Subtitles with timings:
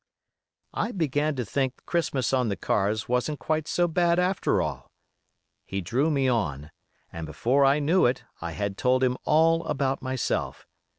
[0.73, 4.89] I began to think Christmas on the cars wasn't quite so bad after all.
[5.63, 6.71] He drew me on,
[7.13, 10.65] and before I knew it I had told him all about myself.